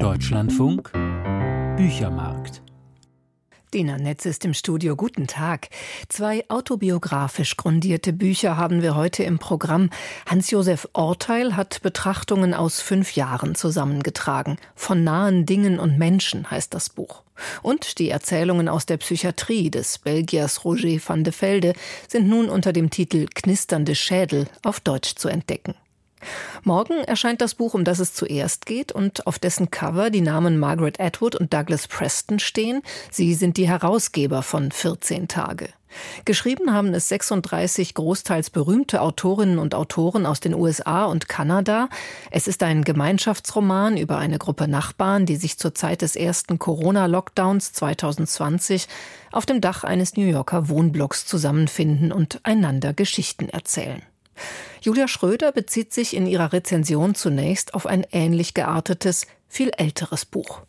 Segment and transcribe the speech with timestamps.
[0.00, 0.92] Deutschlandfunk
[1.76, 2.60] Büchermarkt
[3.72, 4.94] Dina Netz ist im Studio.
[4.94, 5.68] Guten Tag.
[6.08, 9.90] Zwei autobiografisch grundierte Bücher haben wir heute im Programm.
[10.26, 14.58] Hans-Josef Orteil hat Betrachtungen aus fünf Jahren zusammengetragen.
[14.74, 17.22] Von nahen Dingen und Menschen heißt das Buch.
[17.62, 21.72] Und die Erzählungen aus der Psychiatrie des Belgiers Roger van de Velde
[22.06, 25.74] sind nun unter dem Titel Knisternde Schädel auf Deutsch zu entdecken.
[26.62, 30.58] Morgen erscheint das Buch, um das es zuerst geht und auf dessen Cover die Namen
[30.58, 32.82] Margaret Atwood und Douglas Preston stehen.
[33.10, 35.68] Sie sind die Herausgeber von 14 Tage.
[36.24, 41.88] Geschrieben haben es 36 großteils berühmte Autorinnen und Autoren aus den USA und Kanada.
[42.30, 47.72] Es ist ein Gemeinschaftsroman über eine Gruppe Nachbarn, die sich zur Zeit des ersten Corona-Lockdowns
[47.72, 48.88] 2020
[49.32, 54.02] auf dem Dach eines New Yorker Wohnblocks zusammenfinden und einander Geschichten erzählen.
[54.80, 60.62] Julia Schröder bezieht sich in ihrer Rezension zunächst auf ein ähnlich geartetes, viel älteres Buch.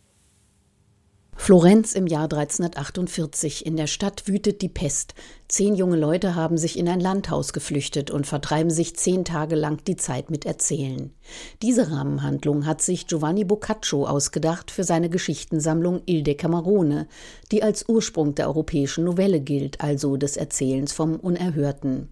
[1.39, 3.65] Florenz im Jahr 1348.
[3.65, 5.13] In der Stadt wütet die Pest.
[5.47, 9.81] Zehn junge Leute haben sich in ein Landhaus geflüchtet und vertreiben sich zehn Tage lang
[9.85, 11.13] die Zeit mit Erzählen.
[11.61, 17.07] Diese Rahmenhandlung hat sich Giovanni Boccaccio ausgedacht für seine Geschichtensammlung Il Decamerone,
[17.51, 22.09] die als Ursprung der europäischen Novelle gilt, also des Erzählens vom Unerhörten.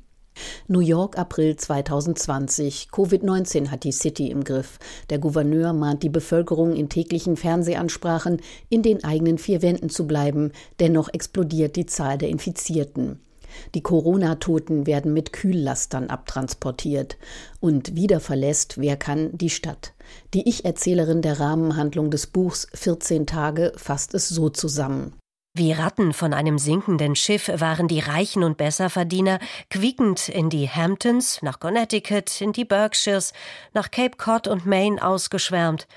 [0.67, 2.89] New York, April 2020.
[2.91, 4.80] Covid-19 hat die City im Griff.
[5.09, 10.52] Der Gouverneur mahnt die Bevölkerung in täglichen Fernsehansprachen, in den eigenen vier Wänden zu bleiben.
[10.80, 13.19] Dennoch explodiert die Zahl der Infizierten.
[13.73, 17.17] Die Corona-Toten werden mit Kühllastern abtransportiert.
[17.59, 19.94] Und wieder verlässt, wer kann, die Stadt.
[20.33, 25.14] Die Ich-Erzählerin der Rahmenhandlung des Buchs 14 Tage fasst es so zusammen.
[25.58, 29.39] Wie Ratten von einem sinkenden Schiff waren die Reichen und Besserverdiener
[29.70, 33.31] quiekend in die Hamptons, nach Connecticut, in die Berkshires,
[33.73, 35.88] nach Cape Cod und Maine ausgeschwärmt.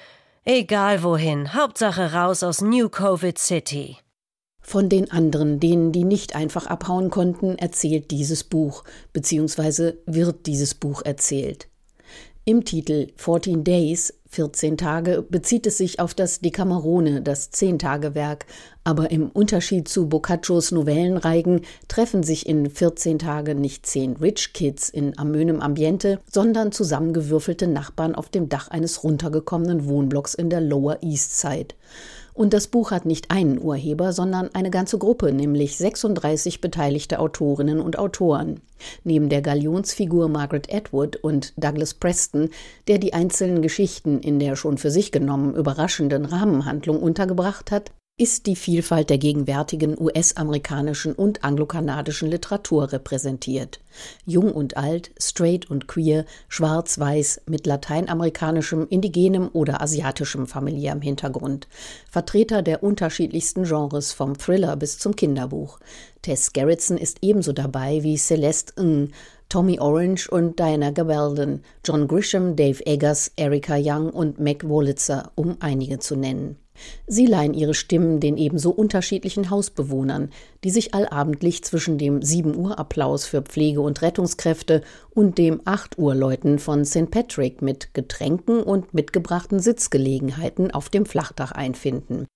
[0.44, 3.96] Egal wohin, Hauptsache raus aus New Covid City.
[4.60, 10.76] Von den anderen, denen, die nicht einfach abhauen konnten, erzählt dieses Buch, beziehungsweise wird dieses
[10.76, 11.66] Buch erzählt.
[12.44, 18.46] Im Titel 14 Days 14 Tage bezieht es sich auf das Decamerone, das Zehntagewerk,
[18.84, 24.90] aber im Unterschied zu Boccaccios Novellenreigen treffen sich in 14 Tagen nicht zehn Rich Kids
[24.90, 31.02] in amönem Ambiente, sondern zusammengewürfelte Nachbarn auf dem Dach eines runtergekommenen Wohnblocks in der Lower
[31.02, 31.74] East Side.
[32.38, 37.80] Und das Buch hat nicht einen Urheber, sondern eine ganze Gruppe, nämlich 36 beteiligte Autorinnen
[37.80, 38.60] und Autoren.
[39.02, 42.50] Neben der Galionsfigur Margaret Atwood und Douglas Preston,
[42.86, 48.46] der die einzelnen Geschichten in der schon für sich genommen überraschenden Rahmenhandlung untergebracht hat, ist
[48.46, 53.78] die Vielfalt der gegenwärtigen US-amerikanischen und anglokanadischen Literatur repräsentiert.
[54.26, 61.68] Jung und alt, straight und queer, schwarz-weiß, mit lateinamerikanischem, indigenem oder asiatischem familiärem Hintergrund.
[62.10, 65.78] Vertreter der unterschiedlichsten Genres vom Thriller bis zum Kinderbuch.
[66.22, 69.12] Tess Gerritsen ist ebenso dabei wie Celeste Ng,
[69.48, 75.56] Tommy Orange und Diana Gabaldon, John Grisham, Dave Eggers, Erika Young und Meg Wolitzer, um
[75.60, 76.56] einige zu nennen.
[77.06, 80.30] Sie leihen ihre Stimmen den ebenso unterschiedlichen Hausbewohnern,
[80.64, 85.98] die sich allabendlich zwischen dem 7 Uhr Applaus für Pflege- und Rettungskräfte und dem 8
[85.98, 87.10] Uhr Läuten von St.
[87.10, 92.26] Patrick mit Getränken und mitgebrachten Sitzgelegenheiten auf dem Flachdach einfinden.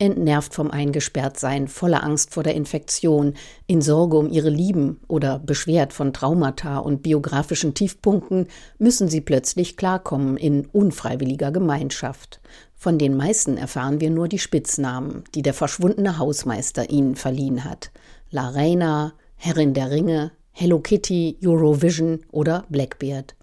[0.00, 3.34] Entnervt vom Eingesperrtsein, voller Angst vor der Infektion,
[3.66, 9.76] in Sorge um ihre Lieben oder beschwert von Traumata und biografischen Tiefpunkten, müssen sie plötzlich
[9.76, 12.40] klarkommen in unfreiwilliger Gemeinschaft.
[12.74, 17.90] Von den meisten erfahren wir nur die Spitznamen, die der verschwundene Hausmeister ihnen verliehen hat.
[18.30, 23.34] La Reina, Herrin der Ringe, Hello Kitty, Eurovision oder Blackbeard.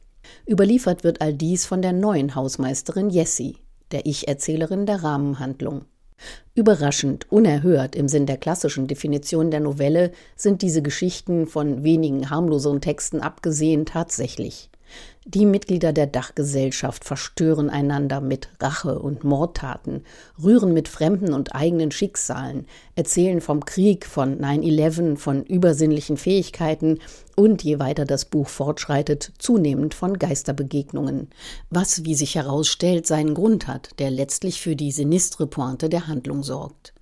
[0.49, 3.57] Überliefert wird all dies von der neuen Hausmeisterin Jessie,
[3.91, 5.85] der Ich-Erzählerin der Rahmenhandlung.
[6.55, 12.81] Überraschend, unerhört im Sinn der klassischen Definition der Novelle sind diese Geschichten von wenigen harmloseren
[12.81, 14.69] Texten abgesehen tatsächlich.
[15.29, 20.05] Die Mitglieder der Dachgesellschaft verstören einander mit Rache und Mordtaten,
[20.41, 22.65] rühren mit fremden und eigenen Schicksalen,
[22.95, 26.99] erzählen vom Krieg, von 9-11, von übersinnlichen Fähigkeiten
[27.35, 31.27] und, je weiter das Buch fortschreitet, zunehmend von Geisterbegegnungen,
[31.69, 36.41] was, wie sich herausstellt, seinen Grund hat, der letztlich für die sinistre Pointe der Handlung
[36.41, 36.93] sorgt.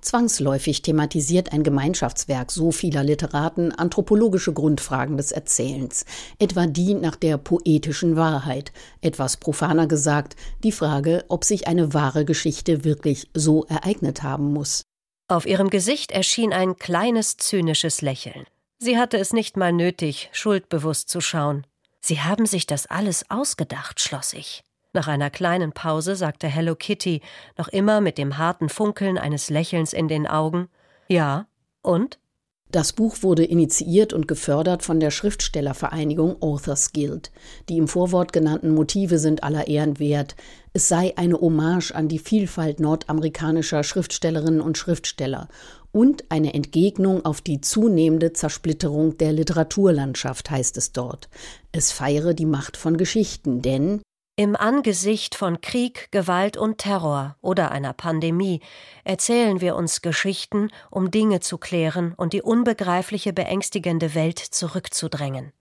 [0.00, 6.04] Zwangsläufig thematisiert ein Gemeinschaftswerk so vieler Literaten anthropologische Grundfragen des Erzählens,
[6.38, 12.24] etwa die nach der poetischen Wahrheit, etwas profaner gesagt, die Frage, ob sich eine wahre
[12.24, 14.82] Geschichte wirklich so ereignet haben muss.
[15.28, 18.44] Auf ihrem Gesicht erschien ein kleines zynisches Lächeln.
[18.78, 21.66] Sie hatte es nicht mal nötig, schuldbewusst zu schauen.
[22.00, 24.64] Sie haben sich das alles ausgedacht, schloss ich.
[24.94, 27.22] Nach einer kleinen Pause sagte Hello Kitty,
[27.56, 30.68] noch immer mit dem harten Funkeln eines Lächelns in den Augen
[31.08, 31.46] Ja,
[31.80, 32.18] und?
[32.70, 37.30] Das Buch wurde initiiert und gefördert von der Schriftstellervereinigung Authors Guild.
[37.68, 40.36] Die im Vorwort genannten Motive sind aller Ehren wert.
[40.72, 45.48] Es sei eine Hommage an die Vielfalt nordamerikanischer Schriftstellerinnen und Schriftsteller
[45.92, 51.28] und eine Entgegnung auf die zunehmende Zersplitterung der Literaturlandschaft, heißt es dort.
[51.72, 54.00] Es feiere die Macht von Geschichten, denn
[54.42, 58.60] im Angesicht von Krieg, Gewalt und Terror oder einer Pandemie
[59.04, 65.52] erzählen wir uns Geschichten, um Dinge zu klären und die unbegreifliche, beängstigende Welt zurückzudrängen.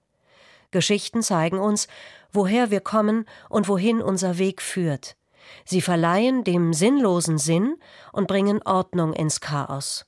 [0.71, 1.87] Geschichten zeigen uns,
[2.31, 5.15] woher wir kommen und wohin unser Weg führt.
[5.63, 7.75] Sie verleihen dem Sinnlosen Sinn
[8.11, 10.07] und bringen Ordnung ins Chaos.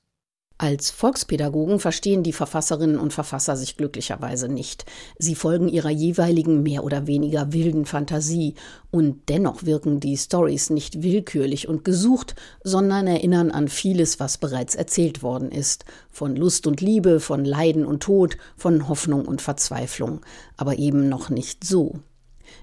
[0.59, 4.85] Als Volkspädagogen verstehen die Verfasserinnen und Verfasser sich glücklicherweise nicht.
[5.17, 8.53] Sie folgen ihrer jeweiligen mehr oder weniger wilden Fantasie
[8.91, 14.75] und dennoch wirken die Stories nicht willkürlich und gesucht, sondern erinnern an vieles, was bereits
[14.75, 15.85] erzählt worden ist.
[16.11, 20.21] Von Lust und Liebe, von Leiden und Tod, von Hoffnung und Verzweiflung.
[20.55, 21.99] Aber eben noch nicht so.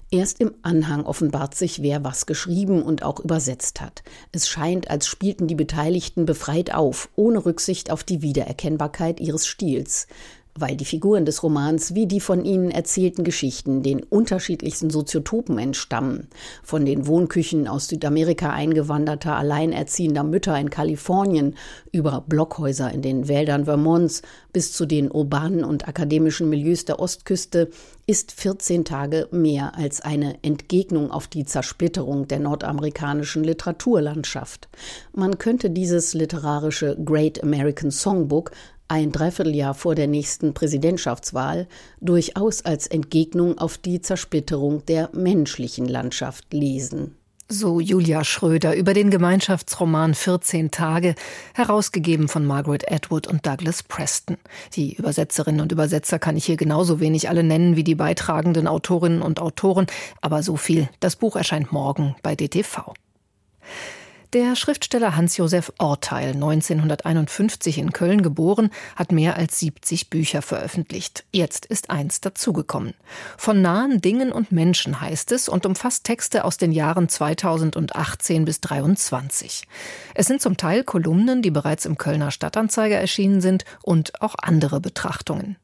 [0.09, 4.03] Erst im Anhang offenbart sich, wer was geschrieben und auch übersetzt hat.
[4.31, 10.07] Es scheint, als spielten die Beteiligten befreit auf, ohne Rücksicht auf die Wiedererkennbarkeit ihres Stils
[10.55, 16.27] weil die Figuren des Romans wie die von ihnen erzählten Geschichten den unterschiedlichsten Soziotopen entstammen,
[16.63, 21.55] von den Wohnküchen aus Südamerika eingewanderter alleinerziehender Mütter in Kalifornien
[21.91, 24.21] über Blockhäuser in den Wäldern Vermonts
[24.53, 27.69] bis zu den urbanen und akademischen Milieus der Ostküste,
[28.07, 34.67] ist 14 Tage mehr als eine Entgegnung auf die Zersplitterung der nordamerikanischen Literaturlandschaft.
[35.13, 38.51] Man könnte dieses literarische Great American Songbook
[38.91, 41.67] ein Dreivierteljahr vor der nächsten Präsidentschaftswahl
[42.01, 47.15] durchaus als Entgegnung auf die Zersplitterung der menschlichen Landschaft lesen.
[47.47, 51.15] So Julia Schröder über den Gemeinschaftsroman 14 Tage,
[51.53, 54.37] herausgegeben von Margaret Atwood und Douglas Preston.
[54.73, 59.21] Die Übersetzerinnen und Übersetzer kann ich hier genauso wenig alle nennen wie die beitragenden Autorinnen
[59.21, 59.87] und Autoren,
[60.19, 60.89] aber so viel.
[60.99, 62.93] Das Buch erscheint morgen bei DTV.
[64.33, 71.25] Der Schriftsteller Hans-Josef Orteil, 1951 in Köln geboren, hat mehr als 70 Bücher veröffentlicht.
[71.33, 72.93] Jetzt ist eins dazugekommen.
[73.37, 78.61] Von nahen Dingen und Menschen heißt es und umfasst Texte aus den Jahren 2018 bis
[78.61, 79.67] 2023.
[80.15, 84.79] Es sind zum Teil Kolumnen, die bereits im Kölner Stadtanzeiger erschienen sind und auch andere
[84.79, 85.57] Betrachtungen.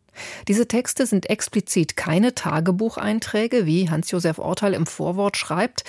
[0.50, 5.86] Diese Texte sind explizit keine Tagebucheinträge, wie Hans-Josef Orteil im Vorwort schreibt.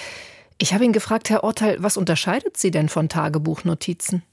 [0.61, 4.25] Ich habe ihn gefragt, Herr Orteil, was unterscheidet Sie denn von Tagebuchnotizen?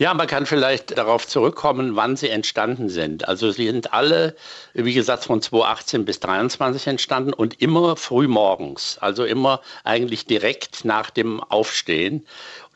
[0.00, 3.26] Ja, man kann vielleicht darauf zurückkommen, wann sie entstanden sind.
[3.26, 4.36] Also sie sind alle,
[4.72, 10.84] wie gesagt, von 2018 bis 2023 entstanden und immer früh morgens, also immer eigentlich direkt
[10.84, 12.24] nach dem Aufstehen.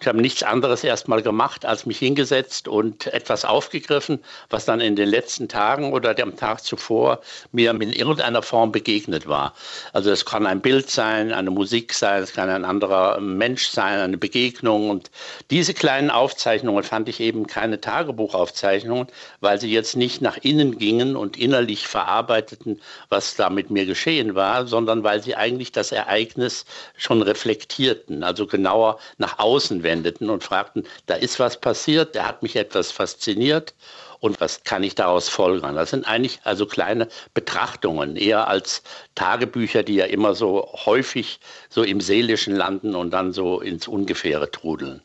[0.02, 4.18] Ich habe nichts anderes erstmal gemacht, als mich hingesetzt und etwas aufgegriffen,
[4.50, 7.20] was dann in den letzten Tagen oder dem Tag zuvor
[7.52, 9.54] mir in irgendeiner Form begegnet war.
[9.92, 14.00] Also es kann ein Bild sein, eine Musik sein, es kann ein anderer Mensch sein,
[14.00, 14.90] eine Begegnung.
[14.90, 15.12] Und
[15.52, 19.06] diese kleinen Aufzeichnungen fand ich eben keine Tagebuchaufzeichnungen,
[19.38, 24.34] weil sie jetzt nicht nach innen gingen und innerlich verarbeiteten, was da mit mir geschehen
[24.34, 26.64] war, sondern weil sie eigentlich das Ereignis
[26.96, 29.91] schon reflektierten, also genauer nach außen wendeten
[30.30, 33.74] und fragten, da ist was passiert, da hat mich etwas fasziniert
[34.20, 35.74] und was kann ich daraus folgern?
[35.74, 38.82] Das sind eigentlich also kleine Betrachtungen, eher als
[39.14, 44.50] Tagebücher, die ja immer so häufig so im Seelischen landen und dann so ins Ungefähre
[44.50, 45.02] trudeln.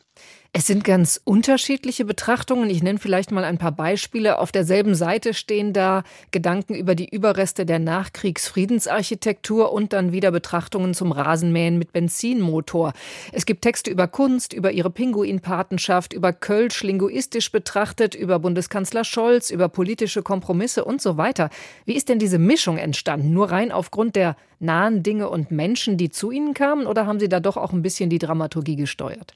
[0.54, 2.70] Es sind ganz unterschiedliche Betrachtungen.
[2.70, 4.38] Ich nenne vielleicht mal ein paar Beispiele.
[4.38, 10.94] Auf derselben Seite stehen da Gedanken über die Überreste der Nachkriegsfriedensarchitektur und dann wieder Betrachtungen
[10.94, 12.94] zum Rasenmähen mit Benzinmotor.
[13.30, 19.50] Es gibt Texte über Kunst, über ihre Pinguinpatenschaft, über Kölsch linguistisch betrachtet, über Bundeskanzler Scholz,
[19.50, 21.50] über politische Kompromisse und so weiter.
[21.84, 23.34] Wie ist denn diese Mischung entstanden?
[23.34, 27.28] Nur rein aufgrund der nahen Dinge und Menschen, die zu Ihnen kamen, oder haben Sie
[27.28, 29.34] da doch auch ein bisschen die Dramaturgie gesteuert?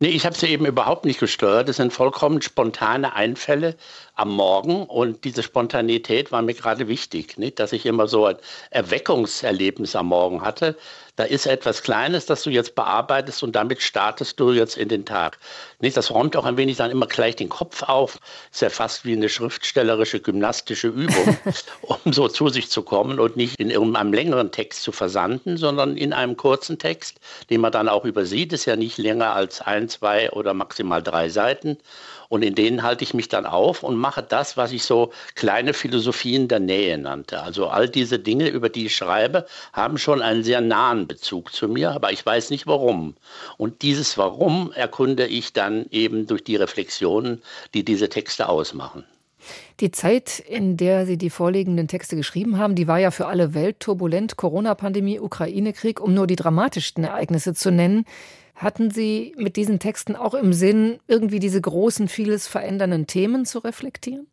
[0.00, 1.68] Nee, ich habe sie eben überhaupt nicht gesteuert.
[1.68, 3.76] Das sind vollkommen spontane Einfälle
[4.14, 7.60] am Morgen und diese Spontanität war mir gerade wichtig, nicht?
[7.60, 8.36] dass ich immer so ein
[8.70, 10.76] Erweckungserlebnis am Morgen hatte,
[11.16, 15.04] da ist etwas Kleines, das du jetzt bearbeitest und damit startest du jetzt in den
[15.04, 15.38] Tag.
[15.80, 15.96] Nicht?
[15.96, 18.18] Das räumt auch ein wenig dann immer gleich den Kopf auf.
[18.50, 21.38] Ist ja fast wie eine schriftstellerische, gymnastische Übung,
[21.82, 25.96] um so zu sich zu kommen und nicht in irgendeinem längeren Text zu versanden, sondern
[25.96, 28.52] in einem kurzen Text, den man dann auch übersieht.
[28.52, 31.78] Ist ja nicht länger als ein, zwei oder maximal drei Seiten.
[32.28, 35.74] Und in denen halte ich mich dann auf und mache das, was ich so kleine
[35.74, 37.42] Philosophien der Nähe nannte.
[37.42, 41.68] Also all diese Dinge, über die ich schreibe, haben schon einen sehr nahen Bezug zu
[41.68, 43.14] mir, aber ich weiß nicht warum.
[43.56, 47.42] Und dieses Warum erkunde ich dann eben durch die Reflexionen,
[47.74, 49.04] die diese Texte ausmachen.
[49.80, 53.54] Die Zeit, in der Sie die vorliegenden Texte geschrieben haben, die war ja für alle
[53.54, 54.36] Welt turbulent.
[54.36, 58.06] Corona-Pandemie, Ukraine-Krieg, um nur die dramatischsten Ereignisse zu nennen.
[58.54, 63.58] Hatten Sie mit diesen Texten auch im Sinn, irgendwie diese großen, vieles verändernden Themen zu
[63.58, 64.26] reflektieren?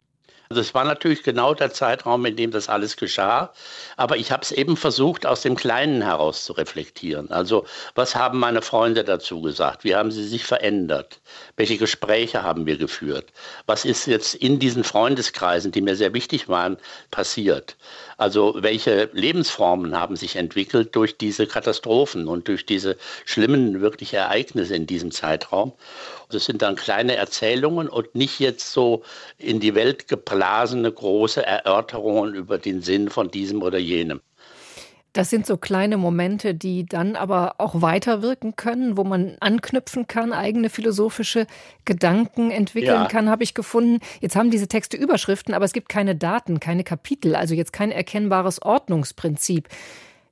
[0.52, 3.54] Also es war natürlich genau der Zeitraum, in dem das alles geschah.
[3.96, 7.32] Aber ich habe es eben versucht, aus dem Kleinen heraus zu reflektieren.
[7.32, 7.64] Also
[7.96, 9.86] was haben meine Freunde dazu gesagt?
[9.86, 11.22] Wie haben sie sich verändert?
[11.56, 13.28] Welche Gespräche haben wir geführt?
[13.66, 16.76] Was ist jetzt in diesen Freundeskreisen, die mir sehr wichtig waren,
[17.12, 17.78] passiert?
[18.18, 24.76] Also welche Lebensformen haben sich entwickelt durch diese Katastrophen und durch diese schlimmen, wirklich Ereignisse
[24.76, 25.72] in diesem Zeitraum?
[26.32, 29.04] Das sind dann kleine Erzählungen und nicht jetzt so
[29.38, 34.22] in die Welt geblasene große Erörterungen über den Sinn von diesem oder jenem.
[35.14, 40.32] Das sind so kleine Momente, die dann aber auch weiterwirken können, wo man anknüpfen kann,
[40.32, 41.48] eigene philosophische
[41.84, 43.08] Gedanken entwickeln ja.
[43.08, 44.00] kann, habe ich gefunden.
[44.22, 47.92] Jetzt haben diese Texte Überschriften, aber es gibt keine Daten, keine Kapitel, also jetzt kein
[47.92, 49.68] erkennbares Ordnungsprinzip.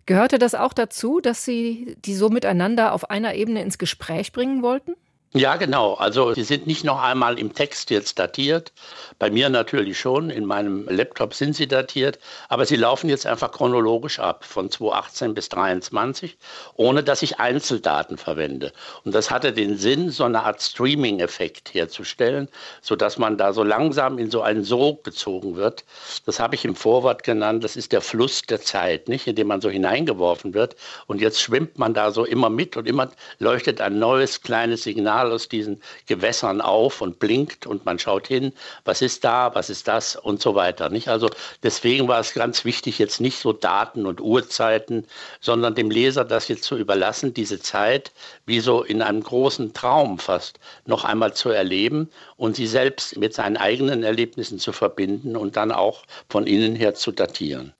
[0.05, 4.63] Gehörte das auch dazu, dass Sie die so miteinander auf einer Ebene ins Gespräch bringen
[4.63, 4.95] wollten?
[5.35, 5.93] Ja, genau.
[5.93, 8.73] Also sie sind nicht noch einmal im Text jetzt datiert.
[9.19, 10.31] Bei mir natürlich schon.
[10.31, 12.17] In meinem Laptop sind sie datiert.
[12.47, 16.35] Aber sie laufen jetzt einfach chronologisch ab, von 2018 bis 2023,
[16.77, 18.71] ohne dass ich Einzeldaten verwende.
[19.03, 22.47] Und das hatte den Sinn, so eine Art Streaming-Effekt herzustellen,
[22.81, 25.85] sodass man da so langsam in so einen Sog gezogen wird.
[26.25, 27.63] Das habe ich im Vorwort genannt.
[27.63, 29.27] Das ist der Fluss der Zeit, nicht?
[29.27, 30.75] In dem man so hineingeworfen wird.
[31.05, 35.18] Und jetzt schwimmt man da so immer mit und immer leuchtet ein neues kleines Signal
[35.19, 38.53] Signal aus diesen Gewässern auf und blinkt und man schaut hin,
[38.85, 40.89] was ist da, was ist das und so weiter.
[40.89, 41.09] Nicht?
[41.09, 41.29] Also
[41.63, 45.05] deswegen war es ganz wichtig, jetzt nicht so Daten und Uhrzeiten,
[45.41, 48.11] sondern dem Leser das jetzt zu überlassen, diese Zeit
[48.45, 53.33] wie so in einem großen Traum fast noch einmal zu erleben und sie selbst mit
[53.33, 57.73] seinen eigenen Erlebnissen zu verbinden und dann auch von innen her zu datieren.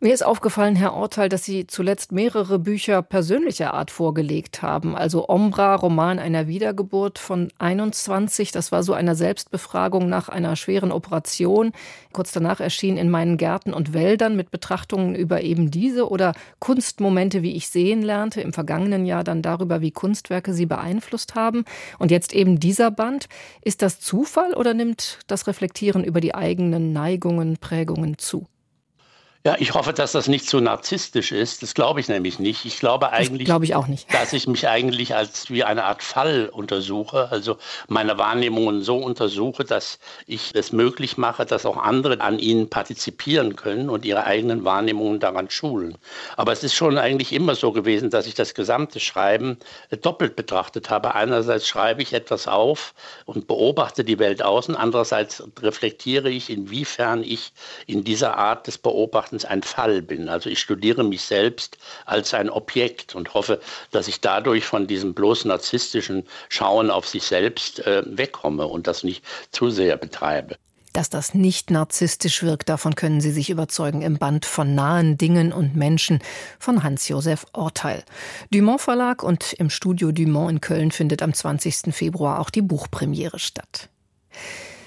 [0.00, 4.94] Mir ist aufgefallen, Herr Orteil, dass Sie zuletzt mehrere Bücher persönlicher Art vorgelegt haben.
[4.94, 8.52] Also Ombra, Roman einer Wiedergeburt von 21.
[8.52, 11.72] Das war so eine Selbstbefragung nach einer schweren Operation.
[12.12, 17.42] Kurz danach erschien in meinen Gärten und Wäldern mit Betrachtungen über eben diese oder Kunstmomente,
[17.42, 18.40] wie ich sehen lernte.
[18.40, 21.64] Im vergangenen Jahr dann darüber, wie Kunstwerke Sie beeinflusst haben.
[21.98, 23.26] Und jetzt eben dieser Band.
[23.62, 28.46] Ist das Zufall oder nimmt das Reflektieren über die eigenen Neigungen, Prägungen zu?
[29.48, 31.62] Ja, ich hoffe, dass das nicht zu narzisstisch ist.
[31.62, 32.66] Das glaube ich nämlich nicht.
[32.66, 34.12] Ich glaube eigentlich, glaube ich auch nicht.
[34.12, 39.64] dass ich mich eigentlich als wie eine Art Fall untersuche, also meine Wahrnehmungen so untersuche,
[39.64, 44.66] dass ich es möglich mache, dass auch andere an ihnen partizipieren können und ihre eigenen
[44.66, 45.96] Wahrnehmungen daran schulen.
[46.36, 49.56] Aber es ist schon eigentlich immer so gewesen, dass ich das gesamte Schreiben
[50.02, 51.14] doppelt betrachtet habe.
[51.14, 52.92] Einerseits schreibe ich etwas auf
[53.24, 57.54] und beobachte die Welt außen, andererseits reflektiere ich, inwiefern ich
[57.86, 60.28] in dieser Art des Beobachtens Erachtens ein Fall bin.
[60.28, 65.14] Also ich studiere mich selbst als ein Objekt und hoffe, dass ich dadurch von diesem
[65.14, 70.56] bloß narzisstischen Schauen auf sich selbst äh, wegkomme und das nicht zu sehr betreibe.
[70.94, 75.52] Dass das nicht narzisstisch wirkt, davon können Sie sich überzeugen im Band von nahen Dingen
[75.52, 76.20] und Menschen
[76.58, 78.02] von Hans-Josef Orteil.
[78.50, 81.94] Dumont Verlag und im Studio Dumont in Köln findet am 20.
[81.94, 83.90] Februar auch die Buchpremiere statt.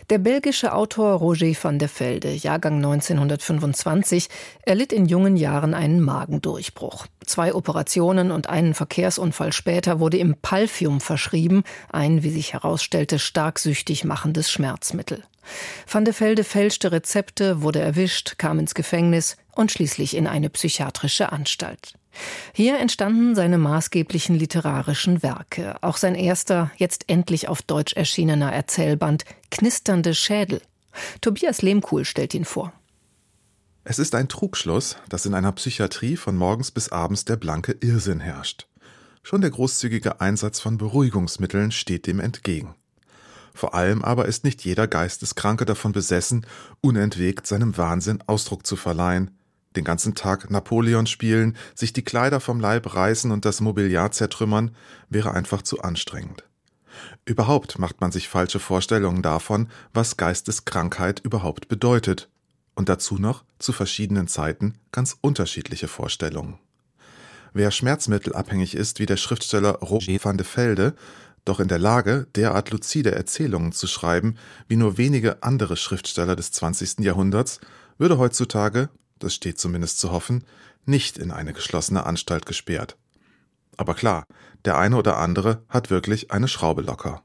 [0.10, 4.27] Der belgische Autor Roger van der Velde, Jahrgang 1925,
[4.63, 7.08] erlitt in jungen Jahren einen Magendurchbruch.
[7.25, 13.60] Zwei Operationen und einen Verkehrsunfall später wurde ihm Palfium verschrieben, ein, wie sich herausstellte, stark
[13.60, 15.24] süchtig machendes Schmerzmittel.
[15.89, 21.31] Van der Velde fälschte Rezepte, wurde erwischt, kam ins Gefängnis und schließlich in eine psychiatrische
[21.31, 21.93] Anstalt.
[22.53, 29.25] Hier entstanden seine maßgeblichen literarischen Werke, auch sein erster, jetzt endlich auf Deutsch erschienener Erzählband
[29.50, 30.62] Knisternde Schädel.
[31.22, 32.74] Tobias Lehmkuhl stellt ihn vor.
[33.84, 38.20] Es ist ein Trugschluss, dass in einer Psychiatrie von morgens bis abends der blanke Irrsinn
[38.20, 38.68] herrscht.
[39.24, 42.75] Schon der großzügige Einsatz von Beruhigungsmitteln steht dem entgegen.
[43.53, 46.46] Vor allem aber ist nicht jeder Geisteskranke davon besessen,
[46.80, 49.32] unentwegt seinem Wahnsinn Ausdruck zu verleihen,
[49.75, 54.75] den ganzen Tag Napoleon spielen, sich die Kleider vom Leib reißen und das Mobiliar zertrümmern,
[55.09, 56.43] wäre einfach zu anstrengend.
[57.25, 62.29] Überhaupt macht man sich falsche Vorstellungen davon, was Geisteskrankheit überhaupt bedeutet,
[62.73, 66.57] und dazu noch zu verschiedenen Zeiten ganz unterschiedliche Vorstellungen.
[67.53, 70.95] Wer schmerzmittelabhängig ist wie der Schriftsteller Roger van de Velde,
[71.43, 74.35] doch in der Lage, derart luzide Erzählungen zu schreiben
[74.67, 76.99] wie nur wenige andere Schriftsteller des 20.
[76.99, 77.59] Jahrhunderts,
[77.97, 78.89] würde heutzutage
[79.23, 80.43] das steht zumindest zu hoffen,
[80.85, 82.97] nicht in eine geschlossene Anstalt gesperrt,
[83.77, 84.25] Aber klar,
[84.65, 87.23] der eine oder andere hat wirklich eine Schraube locker.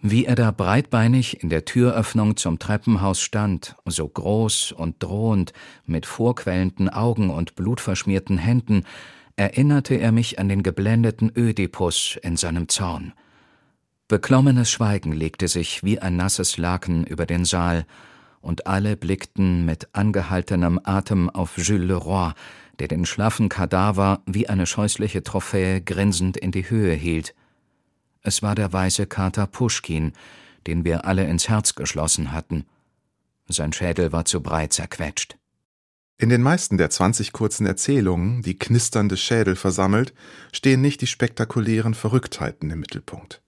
[0.00, 5.54] Wie er da breitbeinig in der Türöffnung zum Treppenhaus stand, so groß und drohend,
[5.86, 8.84] mit vorquellenden Augen und blutverschmierten Händen,
[9.36, 13.14] erinnerte er mich an den geblendeten Ödipus in seinem Zorn.
[14.06, 17.86] Beklommenes Schweigen legte sich wie ein nasses Laken über den Saal,
[18.44, 22.32] und alle blickten mit angehaltenem Atem auf Jules Leroy,
[22.78, 27.34] der den schlaffen Kadaver wie eine scheußliche Trophäe grinsend in die Höhe hielt.
[28.20, 30.12] Es war der weiße Kater Puschkin,
[30.66, 32.66] den wir alle ins Herz geschlossen hatten.
[33.48, 35.36] Sein Schädel war zu breit zerquetscht.
[36.16, 40.14] In den meisten der 20 kurzen Erzählungen, die knisternde Schädel versammelt,
[40.52, 43.42] stehen nicht die spektakulären Verrücktheiten im Mittelpunkt.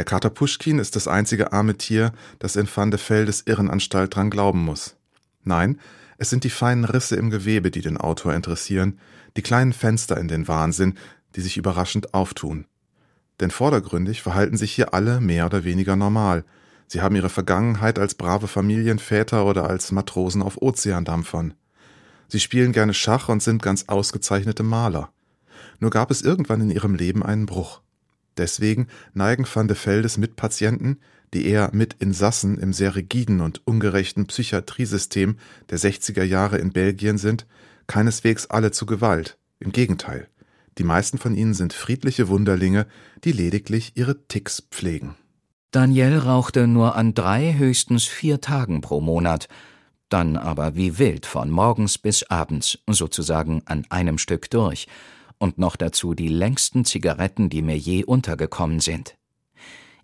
[0.00, 4.30] Der Kater Puschkin ist das einzige arme Tier, das in Van de Veldes Irrenanstalt dran
[4.30, 4.96] glauben muss.
[5.44, 5.78] Nein,
[6.16, 8.98] es sind die feinen Risse im Gewebe, die den Autor interessieren,
[9.36, 10.94] die kleinen Fenster in den Wahnsinn,
[11.36, 12.64] die sich überraschend auftun.
[13.40, 16.46] Denn vordergründig verhalten sich hier alle mehr oder weniger normal.
[16.86, 21.52] Sie haben ihre Vergangenheit als brave Familienväter oder als Matrosen auf Ozeandampfern.
[22.26, 25.12] Sie spielen gerne Schach und sind ganz ausgezeichnete Maler.
[25.78, 27.82] Nur gab es irgendwann in ihrem Leben einen Bruch.
[28.36, 31.00] Deswegen neigen Van de Veldes Mitpatienten,
[31.34, 35.36] die eher Mitinsassen im sehr rigiden und ungerechten Psychiatriesystem
[35.70, 37.46] der 60er Jahre in Belgien sind,
[37.86, 39.38] keineswegs alle zu Gewalt.
[39.58, 40.28] Im Gegenteil.
[40.78, 42.86] Die meisten von ihnen sind friedliche Wunderlinge,
[43.24, 45.16] die lediglich ihre Ticks pflegen.
[45.70, 49.48] Daniel rauchte nur an drei, höchstens vier Tagen pro Monat,
[50.08, 54.88] dann aber wie wild von morgens bis abends, sozusagen an einem Stück durch,
[55.40, 59.16] und noch dazu die längsten Zigaretten, die mir je untergekommen sind.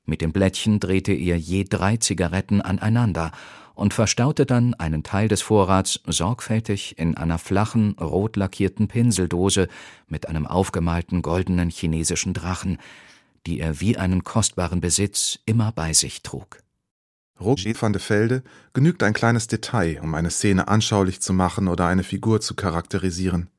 [0.04, 3.32] Mit dem Blättchen drehte er je drei Zigaretten aneinander
[3.74, 9.68] und verstaute dann einen Teil des Vorrats sorgfältig in einer flachen, rot lackierten Pinseldose
[10.08, 12.78] mit einem aufgemalten goldenen chinesischen Drachen,
[13.46, 16.58] die er wie einen kostbaren Besitz immer bei sich trug.
[17.38, 21.86] Roger van de Velde genügt ein kleines Detail, um eine Szene anschaulich zu machen oder
[21.86, 23.50] eine Figur zu charakterisieren.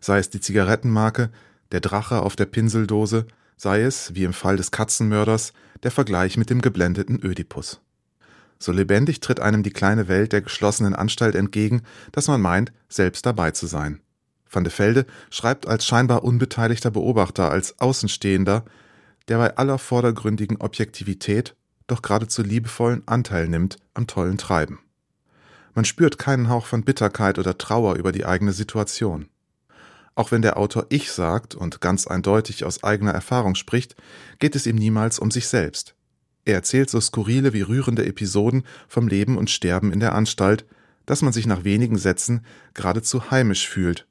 [0.00, 1.30] Sei es die Zigarettenmarke,
[1.72, 6.50] der Drache auf der Pinseldose, sei es, wie im Fall des Katzenmörders, der Vergleich mit
[6.50, 7.80] dem geblendeten Ödipus.
[8.58, 11.82] So lebendig tritt einem die kleine Welt der geschlossenen Anstalt entgegen,
[12.12, 14.00] dass man meint, selbst dabei zu sein.
[14.48, 18.64] Van de Velde schreibt als scheinbar unbeteiligter Beobachter, als Außenstehender,
[19.28, 21.54] der bei aller vordergründigen Objektivität
[21.86, 24.80] doch geradezu liebevollen Anteil nimmt am tollen Treiben.
[25.74, 29.28] Man spürt keinen Hauch von Bitterkeit oder Trauer über die eigene Situation.
[30.16, 33.94] Auch wenn der Autor Ich sagt und ganz eindeutig aus eigener Erfahrung spricht,
[34.38, 35.94] geht es ihm niemals um sich selbst.
[36.46, 40.64] Er erzählt so skurrile wie rührende Episoden vom Leben und Sterben in der Anstalt,
[41.04, 44.06] dass man sich nach wenigen Sätzen geradezu heimisch fühlt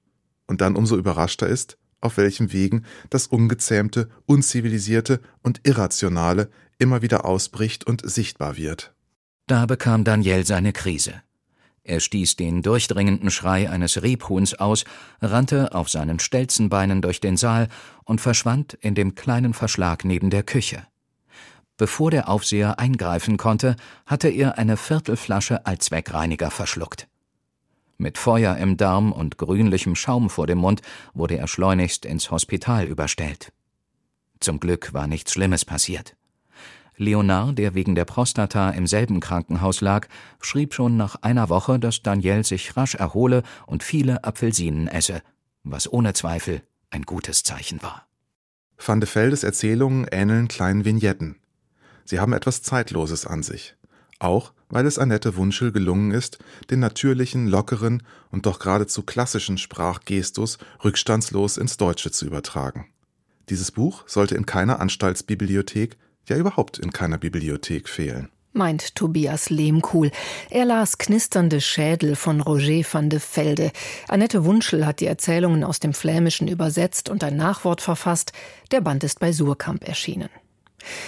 [0.48, 7.26] und dann umso überraschter ist, auf welchem Wegen das Ungezähmte, Unzivilisierte und Irrationale immer wieder
[7.26, 8.94] ausbricht und sichtbar wird.
[9.48, 11.25] Da bekam Daniel seine Krise.
[11.88, 14.86] Er stieß den durchdringenden Schrei eines Rebhuhns aus,
[15.22, 17.68] rannte auf seinen Stelzenbeinen durch den Saal
[18.06, 20.88] und verschwand in dem kleinen Verschlag neben der Küche.
[21.78, 23.76] Bevor der Aufseher eingreifen konnte,
[24.08, 27.08] hatte er eine Viertelflasche Allzweckreiniger verschluckt.
[28.00, 30.82] Mit Feuer im Darm und grünlichem Schaum vor dem Mund
[31.14, 33.54] wurde er schleunigst ins Hospital überstellt.
[34.40, 36.16] Zum Glück war nichts Schlimmes passiert.
[36.98, 40.08] Leonard, der wegen der Prostata im selben Krankenhaus lag,
[40.42, 45.22] schrieb schon nach einer Woche, dass Daniel sich rasch erhole und viele Apfelsinen esse,
[45.64, 48.08] was ohne Zweifel ein gutes Zeichen war.
[48.78, 51.38] Van de Veldes Erzählungen ähneln kleinen Vignetten.
[52.04, 53.76] Sie haben etwas Zeitloses an sich.
[54.20, 60.58] Auch weil es Annette Wunschel gelungen ist, den natürlichen, lockeren und doch geradezu klassischen Sprachgestus
[60.84, 62.88] rückstandslos ins Deutsche zu übertragen.
[63.50, 65.98] Dieses Buch sollte in keiner Anstaltsbibliothek,
[66.30, 70.12] ja überhaupt in keiner Bibliothek fehlen meint Tobias Lehmkuhl.
[70.50, 73.72] Er las Knisternde Schädel von Roger van de Velde.
[74.08, 78.32] Annette Wunschel hat die Erzählungen aus dem Flämischen übersetzt und ein Nachwort verfasst.
[78.72, 80.30] Der Band ist bei Surkamp erschienen.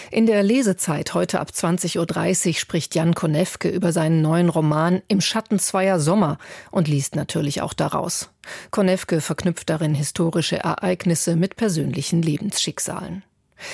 [0.10, 5.22] In der Lesezeit heute ab 20.30 Uhr spricht Jan Konewke über seinen neuen Roman Im
[5.22, 6.40] Schatten zweier Sommer
[6.72, 8.32] und liest natürlich auch daraus.
[8.72, 13.24] Konewke verknüpft darin historische Ereignisse mit persönlichen Lebensschicksalen.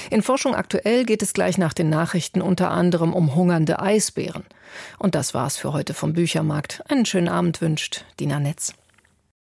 [0.10, 4.46] In Forschung aktuell geht es gleich nach den Nachrichten unter anderem um hungernde Eisbären.
[5.00, 6.84] Und das war's für heute vom Büchermarkt.
[6.90, 8.74] Einen schönen Abend wünscht Dina Netz.